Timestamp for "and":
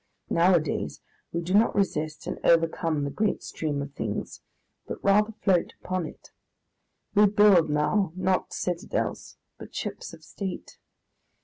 2.25-2.39